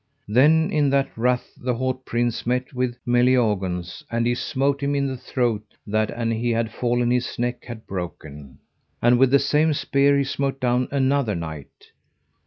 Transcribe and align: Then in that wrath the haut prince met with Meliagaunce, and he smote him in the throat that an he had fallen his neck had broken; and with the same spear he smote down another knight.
Then 0.27 0.71
in 0.71 0.89
that 0.89 1.15
wrath 1.15 1.53
the 1.55 1.75
haut 1.75 2.05
prince 2.05 2.47
met 2.47 2.73
with 2.73 2.97
Meliagaunce, 3.05 4.03
and 4.09 4.25
he 4.25 4.33
smote 4.33 4.81
him 4.81 4.95
in 4.95 5.05
the 5.05 5.15
throat 5.15 5.61
that 5.85 6.09
an 6.09 6.31
he 6.31 6.49
had 6.49 6.71
fallen 6.71 7.11
his 7.11 7.37
neck 7.37 7.65
had 7.65 7.85
broken; 7.85 8.57
and 8.99 9.19
with 9.19 9.29
the 9.29 9.37
same 9.37 9.73
spear 9.75 10.17
he 10.17 10.23
smote 10.23 10.59
down 10.59 10.87
another 10.91 11.35
knight. 11.35 11.91